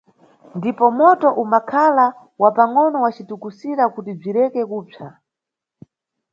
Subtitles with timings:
[0.57, 2.05] Ndipo moto umbakhala
[2.41, 5.07] wa pangʼono wacitukusira kuti bzireke kupsa.